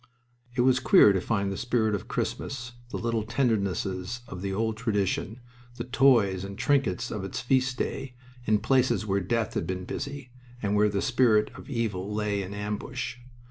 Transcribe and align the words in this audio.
It 0.55 0.61
was 0.61 0.79
queer 0.79 1.13
to 1.13 1.21
find 1.21 1.51
the 1.51 1.57
spirit 1.57 1.93
of 1.93 2.07
Christmas, 2.07 2.71
the 2.89 2.97
little 2.97 3.21
tendernesses 3.21 4.21
of 4.27 4.41
the 4.41 4.51
old 4.51 4.75
tradition, 4.75 5.39
the 5.75 5.83
toys 5.83 6.43
and 6.43 6.57
trinkets 6.57 7.11
of 7.11 7.23
its 7.23 7.39
feast 7.39 7.77
day, 7.77 8.15
in 8.47 8.57
places 8.61 9.05
where 9.05 9.19
Death 9.19 9.53
had 9.53 9.67
been 9.67 9.85
busy 9.85 10.31
and 10.59 10.75
where 10.75 10.89
the 10.89 11.03
spirit 11.03 11.51
of 11.53 11.69
evil 11.69 12.11
lay 12.11 12.41
in 12.41 12.51
ambush! 12.55 13.17